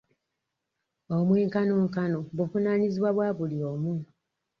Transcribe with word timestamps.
Omwenkanonkano 1.17 2.17
buvunaanyizibwa 2.35 3.09
bwa 3.15 3.29
buli 3.37 3.57
omu. 3.71 3.93